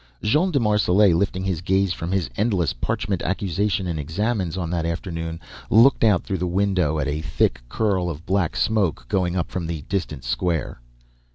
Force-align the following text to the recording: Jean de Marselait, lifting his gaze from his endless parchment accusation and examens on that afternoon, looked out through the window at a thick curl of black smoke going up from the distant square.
Jean 0.23 0.49
de 0.49 0.59
Marselait, 0.59 1.13
lifting 1.15 1.43
his 1.43 1.61
gaze 1.61 1.93
from 1.93 2.11
his 2.11 2.27
endless 2.35 2.73
parchment 2.73 3.21
accusation 3.21 3.85
and 3.85 3.99
examens 3.99 4.57
on 4.57 4.71
that 4.71 4.83
afternoon, 4.83 5.39
looked 5.69 6.03
out 6.03 6.23
through 6.23 6.39
the 6.39 6.47
window 6.47 6.97
at 6.97 7.07
a 7.07 7.21
thick 7.21 7.61
curl 7.69 8.09
of 8.09 8.25
black 8.25 8.55
smoke 8.55 9.07
going 9.09 9.35
up 9.35 9.51
from 9.51 9.67
the 9.67 9.83
distant 9.83 10.23
square. 10.23 10.81